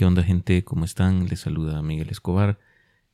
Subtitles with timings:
[0.00, 0.64] ¿Qué onda gente?
[0.64, 1.28] ¿Cómo están?
[1.28, 2.58] Les saluda Miguel Escobar.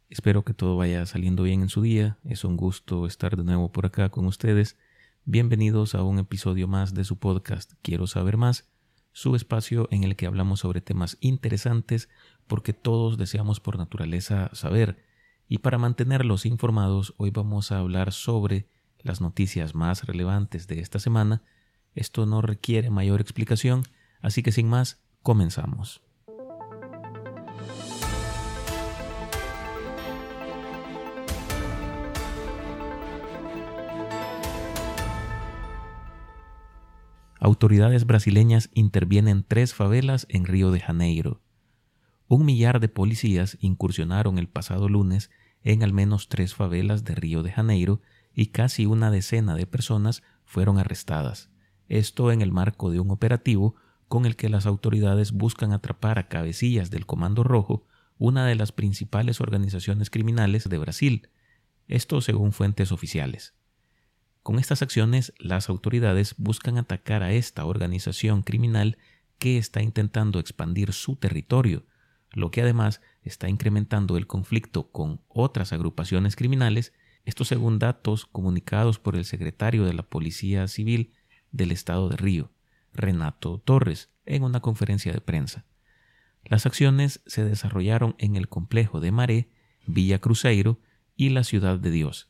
[0.09, 2.16] Espero que todo vaya saliendo bien en su día.
[2.23, 4.77] Es un gusto estar de nuevo por acá con ustedes.
[5.25, 8.71] Bienvenidos a un episodio más de su podcast Quiero saber más,
[9.11, 12.09] su espacio en el que hablamos sobre temas interesantes
[12.46, 15.05] porque todos deseamos por naturaleza saber.
[15.48, 18.68] Y para mantenerlos informados, hoy vamos a hablar sobre
[19.00, 21.43] las noticias más relevantes de esta semana.
[21.96, 23.82] Esto no requiere mayor explicación,
[24.23, 26.06] así que sin más, comenzamos.
[37.47, 41.42] Autoridades brasileñas intervienen tres favelas en Río de Janeiro.
[42.27, 45.31] Un millar de policías incursionaron el pasado lunes
[45.62, 48.03] en al menos tres favelas de Río de Janeiro
[48.34, 51.48] y casi una decena de personas fueron arrestadas.
[51.89, 53.77] Esto en el marco de un operativo
[54.09, 57.87] con el que las autoridades buscan atrapar a cabecillas del Comando Rojo,
[58.19, 61.29] una de las principales organizaciones criminales de Brasil.
[61.87, 63.55] Esto según fuentes oficiales.
[64.47, 68.97] Con estas acciones, las autoridades buscan atacar a esta organización criminal
[69.41, 71.84] que está intentando expandir su territorio,
[72.30, 76.92] lo que además está incrementando el conflicto con otras agrupaciones criminales
[77.24, 81.12] esto según datos comunicados por el secretario de la Policía Civil
[81.50, 82.52] del Estado de Río,
[82.92, 85.64] Renato Torres, en una conferencia de prensa.
[86.44, 89.50] Las acciones se desarrollaron en el complejo de Maré,
[89.89, 90.78] Villa Cruzeiro
[91.17, 92.28] y la Ciudad de Dios,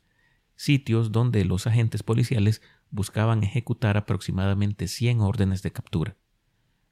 [0.57, 6.17] sitios donde los agentes policiales buscaban ejecutar aproximadamente 100 órdenes de captura.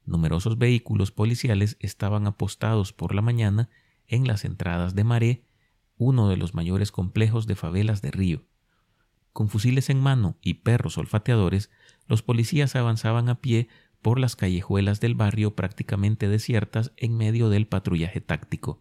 [0.06, 3.68] Numerosos vehículos policiales estaban apostados por la mañana
[4.06, 5.42] en las entradas de Maré
[5.98, 8.44] uno de los mayores complejos de favelas de Río.
[9.32, 11.70] Con fusiles en mano y perros olfateadores,
[12.06, 13.68] los policías avanzaban a pie
[14.02, 18.80] por las callejuelas del barrio prácticamente desiertas en medio del patrullaje táctico.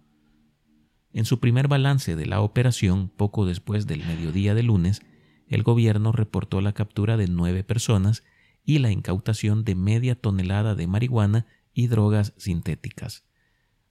[1.15, 5.01] En su primer balance de la operación, poco después del mediodía de lunes,
[5.47, 8.25] el gobierno reportó la captura de nueve personas
[8.65, 13.23] y la incautación de media tonelada de marihuana y drogas sintéticas,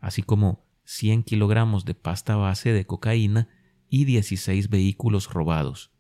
[0.01, 3.49] así como 100 kilogramos de pasta base de cocaína
[3.89, 5.93] y 16 vehículos robados.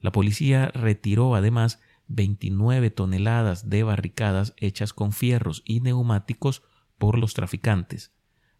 [0.00, 6.64] La policía retiró además 29 toneladas de barricadas hechas con fierros y neumáticos
[6.98, 8.12] por los traficantes,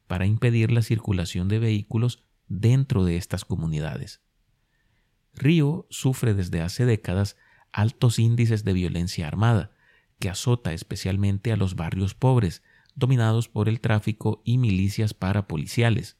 [0.08, 4.20] para impedir la circulación de vehículos dentro de estas comunidades.
[5.34, 7.36] Río sufre desde hace décadas
[7.70, 9.70] altos índices de violencia armada,
[10.18, 12.62] que azota especialmente a los barrios pobres,
[12.96, 16.16] dominados por el tráfico y milicias parapoliciales.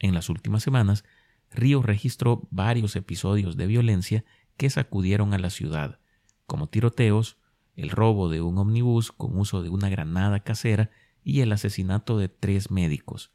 [0.00, 1.04] En las últimas semanas,
[1.52, 4.24] Río registró varios episodios de violencia
[4.56, 6.00] que sacudieron a la ciudad,
[6.46, 7.36] como tiroteos,
[7.76, 10.90] el robo de un omnibus con uso de una granada casera
[11.22, 13.32] y el asesinato de tres médicos.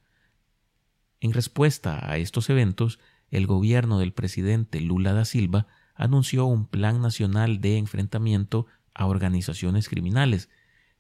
[1.20, 7.02] En respuesta a estos eventos, el gobierno del presidente Lula da Silva anunció un plan
[7.02, 10.50] nacional de enfrentamiento a organizaciones criminales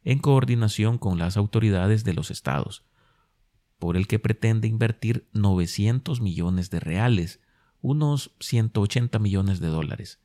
[0.04, 2.86] en coordinación con las autoridades de los estados,
[3.80, 7.42] por el que pretende invertir 900 millones de reales,
[7.82, 10.20] unos 180 millones de dólares,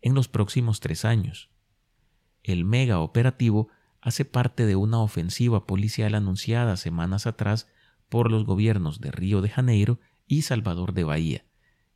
[0.00, 1.50] en los próximos tres años.
[2.42, 3.68] El mega operativo
[4.04, 7.68] hace parte de una ofensiva policial anunciada semanas atrás
[8.10, 11.46] por los gobiernos de Río de Janeiro y Salvador de Bahía.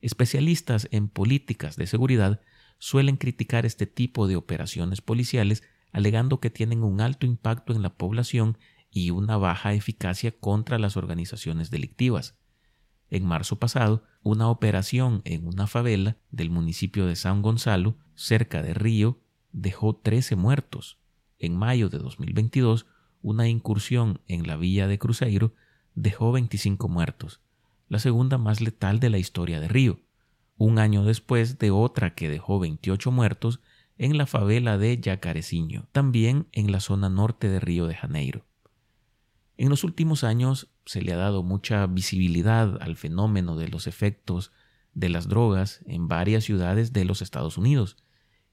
[0.00, 2.40] Especialistas en políticas de seguridad
[2.78, 7.94] suelen criticar este tipo de operaciones policiales alegando que tienen un alto impacto en la
[7.94, 8.56] población
[8.90, 12.38] y una baja eficacia contra las organizaciones delictivas.
[13.10, 18.72] En marzo pasado, una operación en una favela del municipio de San Gonzalo, cerca de
[18.72, 19.20] Río,
[19.52, 20.98] dejó 13 muertos.
[21.38, 22.86] En mayo de 2022,
[23.22, 25.54] una incursión en la villa de Cruzeiro
[25.94, 27.40] dejó 25 muertos,
[27.88, 30.00] la segunda más letal de la historia de Río.
[30.56, 33.60] Un año después de otra que dejó 28 muertos
[33.96, 38.44] en la favela de Yacareciño, también en la zona norte de Río de Janeiro.
[39.56, 44.52] En los últimos años se le ha dado mucha visibilidad al fenómeno de los efectos
[44.94, 47.96] de las drogas en varias ciudades de los Estados Unidos,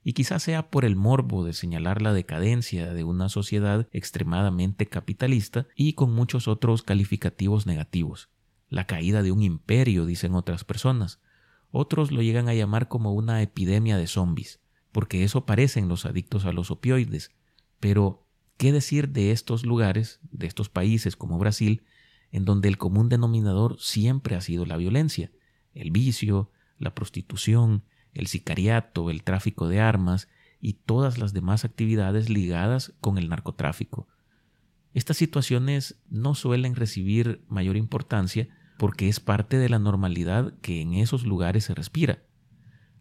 [0.05, 5.67] y quizás sea por el morbo de señalar la decadencia de una sociedad extremadamente capitalista
[5.75, 8.29] y con muchos otros calificativos negativos.
[8.69, 11.19] La caída de un imperio, dicen otras personas.
[11.71, 14.61] Otros lo llegan a llamar como una epidemia de zombies
[14.95, 17.31] porque eso parecen los adictos a los opioides.
[17.81, 18.25] Pero,
[18.55, 21.83] ¿qué decir de estos lugares, de estos países como Brasil,
[22.31, 25.33] en donde el común denominador siempre ha sido la violencia,
[25.73, 26.49] el vicio,
[26.79, 27.83] la prostitución,
[28.15, 30.27] el sicariato, el tráfico de armas
[30.59, 34.07] y todas las demás actividades ligadas con el narcotráfico?
[34.95, 38.47] Estas situaciones no suelen recibir mayor importancia
[38.77, 42.23] porque es parte de la normalidad que en esos lugares se respira.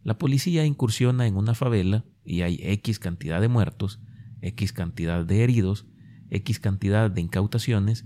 [0.03, 4.01] La policía incursiona en una favela y hay X cantidad de muertos,
[4.43, 5.87] X cantidad de heridos,
[6.31, 8.05] X cantidad de incautaciones,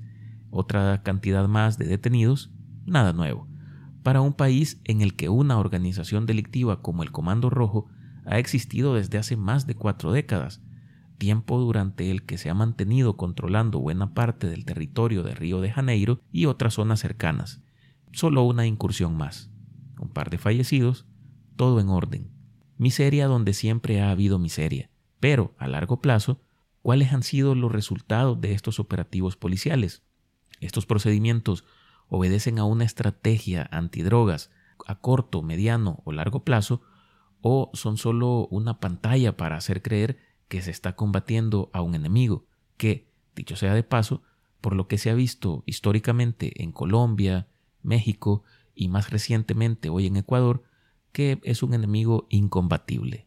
[0.50, 2.50] otra cantidad más de detenidos,
[2.84, 3.47] nada nuevo.
[4.08, 7.90] Para un país en el que una organización delictiva como el Comando Rojo
[8.25, 10.62] ha existido desde hace más de cuatro décadas,
[11.19, 15.70] tiempo durante el que se ha mantenido controlando buena parte del territorio de Río de
[15.70, 17.60] Janeiro y otras zonas cercanas.
[18.10, 19.50] Solo una incursión más.
[20.00, 21.05] Un par de fallecidos,
[21.56, 22.31] todo en orden.
[22.78, 24.88] Miseria donde siempre ha habido miseria.
[25.20, 26.40] Pero, a largo plazo,
[26.81, 30.02] ¿cuáles han sido los resultados de estos operativos policiales?
[30.60, 31.66] Estos procedimientos
[32.08, 34.50] obedecen a una estrategia antidrogas
[34.87, 36.82] a corto, mediano o largo plazo
[37.40, 40.19] o son solo una pantalla para hacer creer
[40.49, 42.46] que se está combatiendo a un enemigo,
[42.76, 44.22] que, dicho sea de paso,
[44.60, 47.49] por lo que se ha visto históricamente en Colombia,
[47.82, 48.43] México
[48.75, 50.64] y más recientemente hoy en Ecuador,
[51.12, 53.26] que es un enemigo incombatible.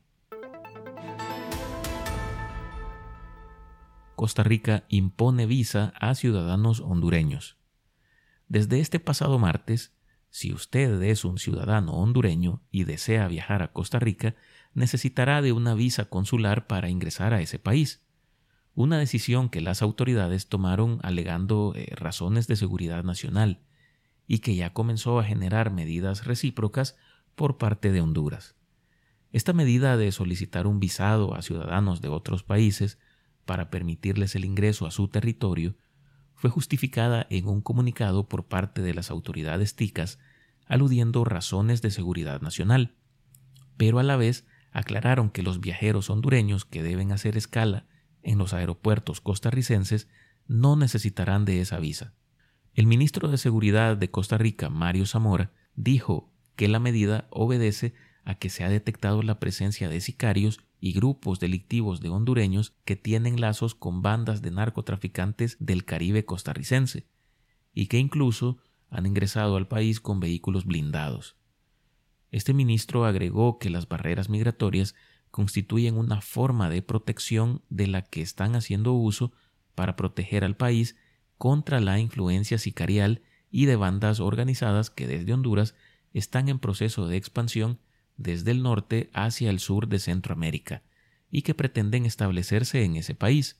[4.15, 7.60] Costa Rica impone visa a ciudadanos hondureños.
[8.51, 9.93] Desde este pasado martes,
[10.29, 14.35] si usted es un ciudadano hondureño y desea viajar a Costa Rica,
[14.73, 18.05] necesitará de una visa consular para ingresar a ese país.
[18.75, 23.61] Una decisión que las autoridades tomaron alegando eh, razones de seguridad nacional
[24.27, 26.97] y que ya comenzó a generar medidas recíprocas
[27.35, 28.57] por parte de Honduras.
[29.31, 32.99] Esta medida de solicitar un visado a ciudadanos de otros países
[33.45, 35.77] para permitirles el ingreso a su territorio
[36.41, 40.17] fue justificada en un comunicado por parte de las autoridades ticas
[40.65, 42.95] aludiendo razones de seguridad nacional,
[43.77, 47.85] pero a la vez aclararon que los viajeros hondureños que deben hacer escala
[48.23, 50.07] en los aeropuertos costarricenses
[50.47, 52.15] no necesitarán de esa visa.
[52.73, 57.93] El ministro de Seguridad de Costa Rica, Mario Zamora, dijo que la medida obedece
[58.23, 62.95] a que se ha detectado la presencia de sicarios y grupos delictivos de hondureños que
[62.95, 67.05] tienen lazos con bandas de narcotraficantes del Caribe costarricense,
[67.73, 68.57] y que incluso
[68.89, 71.37] han ingresado al país con vehículos blindados.
[72.31, 74.95] Este ministro agregó que las barreras migratorias
[75.29, 79.31] constituyen una forma de protección de la que están haciendo uso
[79.75, 80.95] para proteger al país
[81.37, 85.75] contra la influencia sicarial y de bandas organizadas que desde Honduras
[86.13, 87.79] están en proceso de expansión
[88.21, 90.83] desde el norte hacia el sur de Centroamérica
[91.29, 93.59] y que pretenden establecerse en ese país.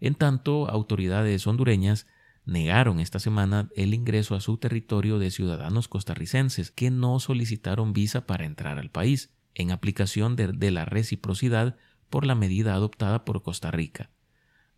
[0.00, 2.06] En tanto, autoridades hondureñas
[2.44, 8.26] negaron esta semana el ingreso a su territorio de ciudadanos costarricenses que no solicitaron visa
[8.26, 11.76] para entrar al país, en aplicación de, la reciprocidad
[12.10, 14.10] por la medida adoptada por Costa Rica.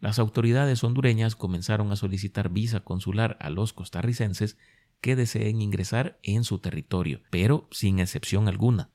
[0.01, 4.59] Las autoridades hondureñas comenzaron a solicitar visa consular a los costarricenses
[5.05, 8.89] que deseen ingresar en su territorio, pero sin excepción alguna.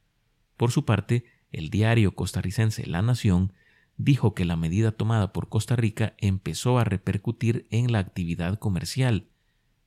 [0.57, 3.53] Por su parte, el diario costarricense La Nación
[3.95, 9.27] dijo que la medida tomada por Costa Rica empezó a repercutir en la actividad comercial,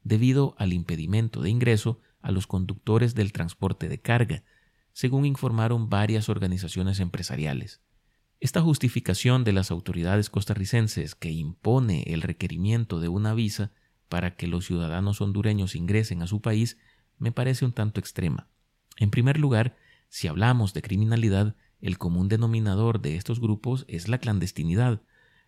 [0.05, 4.45] debido al impedimento de ingreso a los conductores del transporte de carga,
[4.93, 7.81] según informaron varias organizaciones empresariales.
[8.39, 13.73] Esta justificación de las autoridades costarricenses que impone el requerimiento de una visa
[14.13, 16.77] para que los ciudadanos hondureños ingresen a su país
[17.17, 18.47] me parece un tanto extrema.
[18.99, 19.75] En primer lugar,
[20.11, 25.01] si hablamos de criminalidad, el común denominador de estos grupos es la clandestinidad.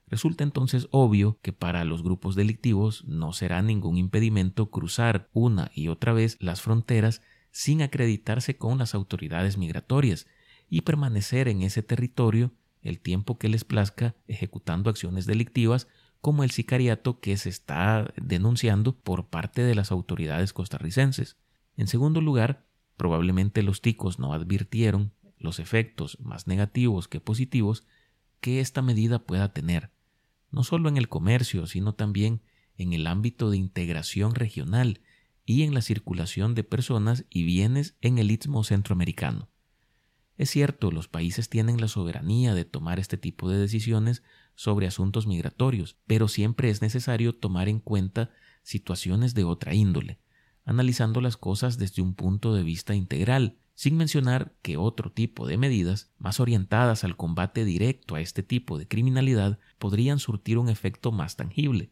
[0.06, 5.88] Resulta entonces obvio que para los grupos delictivos no será ningún impedimento cruzar una y
[5.88, 10.26] otra vez las fronteras sin acreditarse con las autoridades migratorias
[10.70, 15.86] y permanecer en ese territorio el tiempo que les plazca ejecutando acciones delictivas
[16.24, 21.36] como el sicariato que se está denunciando por parte de las autoridades costarricenses.
[21.76, 22.64] En segundo lugar,
[22.96, 27.86] probablemente los ticos no advirtieron los efectos más negativos que positivos
[28.40, 29.90] que esta medida pueda tener,
[30.50, 32.40] no solo en el comercio, sino también
[32.78, 35.02] en el ámbito de integración regional
[35.44, 39.50] y en la circulación de personas y bienes en el istmo centroamericano.
[40.36, 44.22] Es cierto, los países tienen la soberanía de tomar este tipo de decisiones
[44.56, 48.30] sobre asuntos migratorios, pero siempre es necesario tomar en cuenta
[48.62, 50.18] situaciones de otra índole,
[50.64, 55.56] analizando las cosas desde un punto de vista integral, sin mencionar que otro tipo de
[55.56, 61.12] medidas, más orientadas al combate directo a este tipo de criminalidad, podrían surtir un efecto
[61.12, 61.90] más tangible.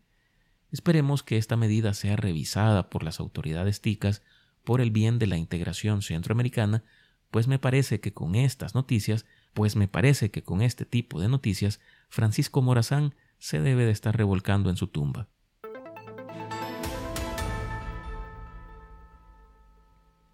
[0.70, 4.22] Esperemos que esta medida sea revisada por las autoridades ticas
[4.64, 6.84] por el bien de la integración centroamericana,
[7.32, 9.24] pues me parece que con estas noticias,
[9.54, 14.14] pues me parece que con este tipo de noticias Francisco Morazán se debe de estar
[14.14, 15.30] revolcando en su tumba.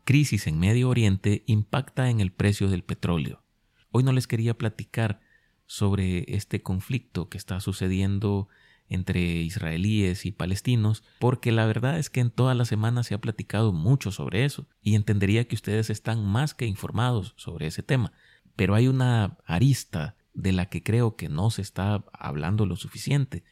[0.05, 3.45] Crisis en Medio Oriente impacta en el precio del petróleo.
[3.93, 5.21] Hoy no les quería platicar
[5.67, 8.49] sobre este conflicto que está sucediendo
[8.89, 13.21] entre israelíes y palestinos, porque la verdad es que en toda la semana se ha
[13.21, 18.13] platicado mucho sobre eso, y entendería que ustedes están más que informados sobre ese tema.
[18.57, 23.45] Pero hay una arista de la que creo que no se está hablando lo suficiente,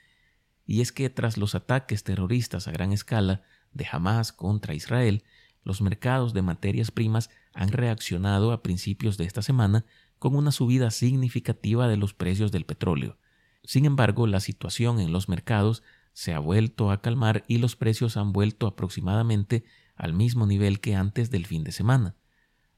[0.64, 5.23] y es que tras los ataques terroristas a gran escala de Hamas contra Israel,
[5.62, 9.85] los mercados de materias primas han reaccionado a principios de esta semana
[10.19, 13.19] con una subida significativa de los precios del petróleo.
[13.66, 15.82] Sin embargo, la situación en los mercados
[16.12, 19.64] se ha vuelto a calmar y los precios han vuelto aproximadamente
[19.96, 22.14] al mismo nivel que antes del fin de semana.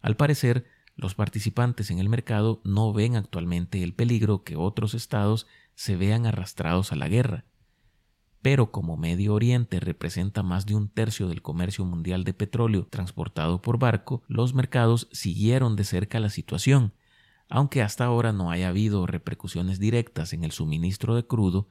[0.00, 0.66] Al parecer,
[0.96, 6.26] los participantes en el mercado no ven actualmente el peligro que otros estados se vean
[6.26, 7.44] arrastrados a la guerra.
[8.40, 13.60] Pero como Medio Oriente representa más de un tercio del comercio mundial de petróleo transportado
[13.60, 16.94] por barco, los mercados siguieron de cerca la situación
[17.48, 21.68] aunque hasta ahora no haya habido repercusiones directas en el suministro de crudo,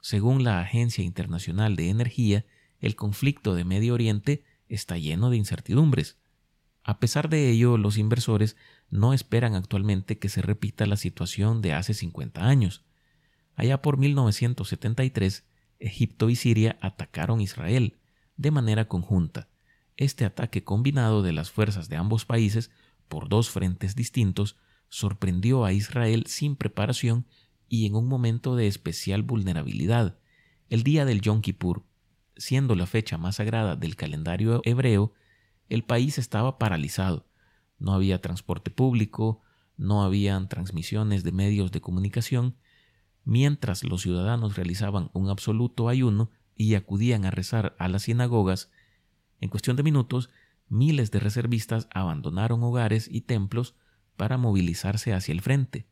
[0.00, 2.44] según la Agencia Internacional de Energía,
[2.80, 6.16] el conflicto de Medio Oriente está lleno de incertidumbres.
[6.82, 8.56] A pesar de ello, los inversores
[8.88, 12.82] no esperan actualmente que se repita la situación de hace 50 años.
[13.54, 15.44] Allá por 1973,
[15.78, 17.98] Egipto y Siria atacaron Israel
[18.36, 19.48] de manera conjunta.
[19.96, 22.70] Este ataque combinado de las fuerzas de ambos países
[23.08, 24.56] por dos frentes distintos
[24.90, 27.26] sorprendió a Israel sin preparación
[27.68, 30.18] y en un momento de especial vulnerabilidad,
[30.68, 31.84] el día del Yom Kippur.
[32.36, 35.14] Siendo la fecha más sagrada del calendario hebreo,
[35.68, 37.26] el país estaba paralizado.
[37.78, 39.40] No había transporte público,
[39.76, 42.56] no habían transmisiones de medios de comunicación,
[43.24, 48.70] mientras los ciudadanos realizaban un absoluto ayuno y acudían a rezar a las sinagogas,
[49.40, 50.28] en cuestión de minutos,
[50.68, 53.74] miles de reservistas abandonaron hogares y templos
[54.20, 55.86] para movilizarse hacia el frente.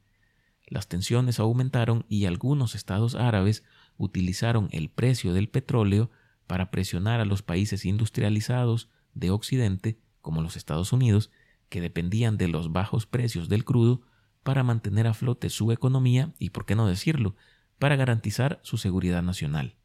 [0.67, 3.65] Las tensiones aumentaron y algunos estados árabes
[3.97, 6.11] utilizaron el precio del petróleo
[6.47, 11.31] para presionar a los países industrializados de Occidente, como los Estados Unidos,
[11.71, 14.03] que dependían de los bajos precios del crudo
[14.43, 17.35] para mantener a flote su economía y, por qué no decirlo,
[17.79, 19.77] para garantizar su seguridad nacional.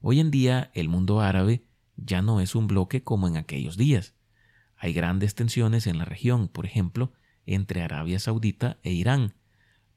[0.00, 4.16] Hoy en día el mundo árabe ya no es un bloque como en aquellos días.
[4.76, 7.12] Hay grandes tensiones en la región, por ejemplo,
[7.46, 9.34] entre Arabia Saudita e Irán.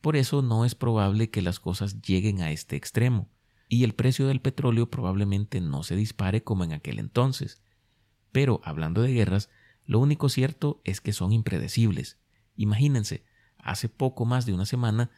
[0.01, 3.29] Por eso no es probable que las cosas lleguen a este extremo,
[3.67, 7.61] y el precio del petróleo probablemente no se dispare como en aquel entonces.
[8.31, 9.49] Pero, hablando de guerras,
[9.85, 12.19] lo único cierto es que son impredecibles.
[12.55, 13.25] Imagínense,
[13.57, 15.11] hace poco más de una semana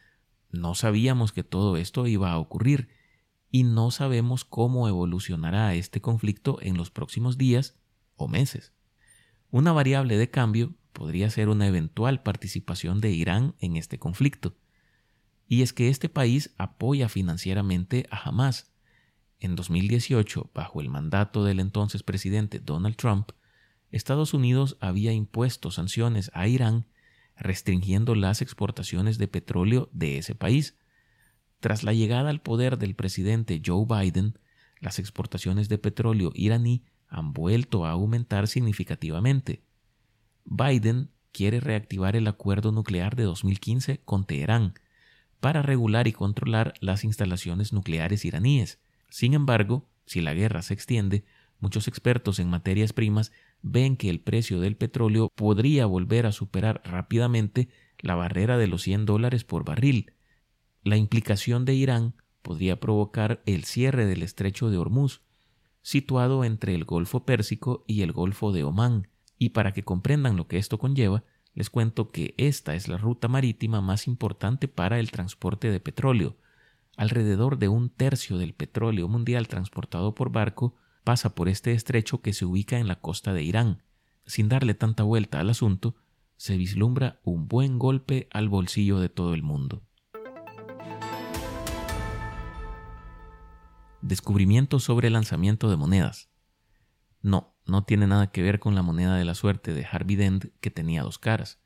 [0.50, 2.88] no sabíamos que todo esto iba a ocurrir,
[3.50, 7.76] y no sabemos cómo evolucionará este conflicto en los próximos días
[8.16, 8.72] o meses.
[9.50, 14.56] Una variable de cambio podría ser una eventual participación de Irán en este conflicto.
[15.48, 18.72] Y es que este país apoya financieramente a Hamas.
[19.40, 23.32] En 2018, bajo el mandato del entonces presidente Donald Trump,
[23.90, 26.86] Estados Unidos había impuesto sanciones a Irán
[27.36, 30.78] restringiendo las exportaciones de petróleo de ese país.
[31.60, 34.38] Tras la llegada al poder del presidente Joe Biden,
[34.80, 39.62] las exportaciones de petróleo iraní han vuelto a aumentar significativamente.
[40.44, 44.74] Biden quiere reactivar el acuerdo nuclear de 2015 con Teherán
[45.40, 48.78] para regular y controlar las instalaciones nucleares iraníes.
[49.08, 51.24] Sin embargo, si la guerra se extiende,
[51.58, 53.32] muchos expertos en materias primas
[53.62, 57.68] ven que el precio del petróleo podría volver a superar rápidamente
[57.98, 60.12] la barrera de los 100 dólares por barril.
[60.84, 65.22] La implicación de Irán podría provocar el cierre del estrecho de Hormuz,
[65.82, 69.08] situado entre el Golfo Pérsico y el Golfo de Omán,
[69.38, 71.24] y para que comprendan lo que esto conlleva,
[71.54, 76.36] les cuento que esta es la ruta marítima más importante para el transporte de petróleo.
[76.96, 80.74] Alrededor de un tercio del petróleo mundial transportado por barco
[81.04, 83.82] pasa por este estrecho que se ubica en la costa de Irán.
[84.24, 85.96] Sin darle tanta vuelta al asunto,
[86.36, 89.82] se vislumbra un buen golpe al bolsillo de todo el mundo.
[94.00, 96.30] Descubrimiento sobre el lanzamiento de monedas.
[97.20, 100.46] No, no tiene nada que ver con la moneda de la suerte de Harvey Dent
[100.60, 101.60] que tenía dos caras.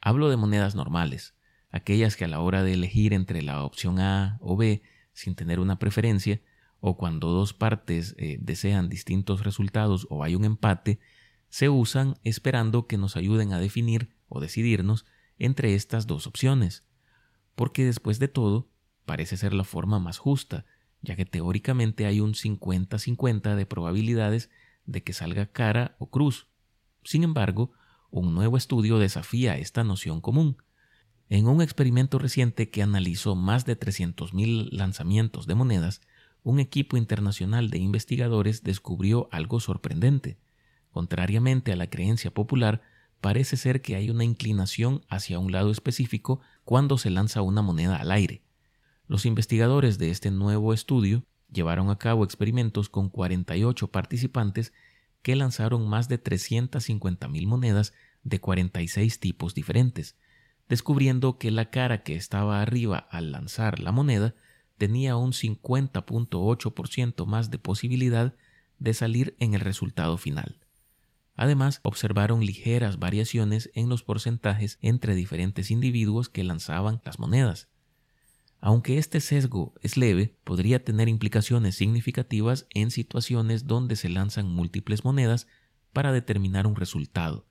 [0.00, 1.34] Hablo de monedas normales,
[1.70, 5.60] aquellas que a la hora de elegir entre la opción A o B sin tener
[5.60, 6.42] una preferencia,
[6.78, 11.00] o cuando dos partes eh, desean distintos resultados o hay un empate,
[11.48, 15.06] se usan esperando que nos ayuden a definir o decidirnos
[15.38, 16.84] entre estas dos opciones.
[17.54, 18.68] Porque después de todo,
[19.06, 20.66] parece ser la forma más justa,
[21.00, 24.50] ya que teóricamente hay un 50-50 de probabilidades
[24.86, 26.46] de que salga cara o cruz.
[27.04, 27.72] Sin embargo,
[28.10, 30.56] un nuevo estudio desafía esta noción común.
[31.28, 36.00] En un experimento reciente que analizó más de 300.000 lanzamientos de monedas,
[36.42, 40.38] un equipo internacional de investigadores descubrió algo sorprendente.
[40.92, 42.82] Contrariamente a la creencia popular,
[43.20, 47.96] parece ser que hay una inclinación hacia un lado específico cuando se lanza una moneda
[47.96, 48.42] al aire.
[49.08, 54.72] Los investigadores de este nuevo estudio llevaron a cabo experimentos con 48 participantes
[55.22, 60.16] que lanzaron más de 350.000 monedas de 46 tipos diferentes,
[60.68, 64.34] descubriendo que la cara que estaba arriba al lanzar la moneda
[64.78, 68.34] tenía un 50.8% más de posibilidad
[68.78, 70.60] de salir en el resultado final.
[71.34, 77.68] Además, observaron ligeras variaciones en los porcentajes entre diferentes individuos que lanzaban las monedas.
[78.60, 85.04] Aunque este sesgo es leve, podría tener implicaciones significativas en situaciones donde se lanzan múltiples
[85.04, 85.46] monedas
[85.92, 87.46] para determinar un resultado,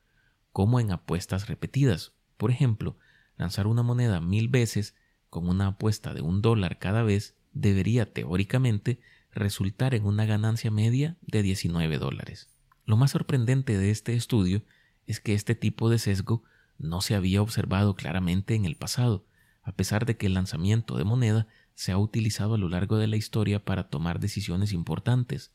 [0.51, 2.13] como en apuestas repetidas.
[2.38, 2.97] Por ejemplo,
[3.38, 4.95] lanzar una moneda mil veces
[5.29, 9.00] con una apuesta de un dólar cada vez debería teóricamente
[9.31, 12.50] resultar en una ganancia media de 19 dólares.
[12.85, 14.63] Lo más sorprendente de este estudio
[15.07, 16.43] es que este tipo de sesgo
[16.77, 19.25] no se había observado claramente en el pasado,
[19.65, 23.07] a pesar de que el lanzamiento de moneda se ha utilizado a lo largo de
[23.07, 25.51] la historia para tomar decisiones importantes,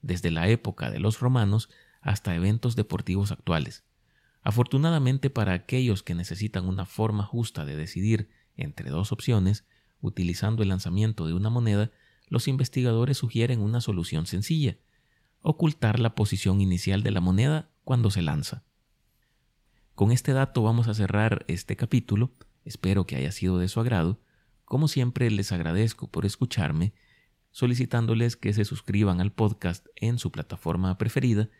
[0.00, 1.68] desde la época de los romanos
[2.00, 3.84] hasta eventos deportivos actuales.
[4.42, 9.66] Afortunadamente para aquellos que necesitan una forma justa de decidir entre dos opciones,
[10.00, 11.90] utilizando el lanzamiento de una moneda,
[12.28, 14.78] los investigadores sugieren una solución sencilla,
[15.42, 18.64] ocultar la posición inicial de la moneda cuando se lanza.
[19.94, 22.32] Con este dato vamos a cerrar este capítulo,
[22.64, 24.20] espero que haya sido de su agrado,
[24.64, 26.92] como siempre les agradezco por escucharme,
[27.50, 31.50] solicitándoles que se suscriban al podcast en su plataforma preferida,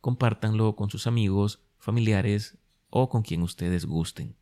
[0.00, 2.56] compártanlo con sus amigos, familiares
[2.88, 4.36] o con quien ustedes gusten.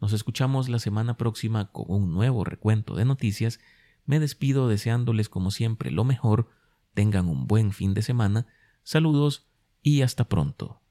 [0.00, 3.60] Nos escuchamos la semana próxima con un nuevo recuento de noticias.
[4.04, 6.50] Me despido deseándoles como siempre lo mejor,
[6.92, 8.46] tengan un buen fin de semana,
[8.82, 9.46] saludos
[9.80, 10.81] y hasta pronto.